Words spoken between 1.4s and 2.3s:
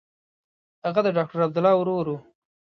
عبدالله ورور و.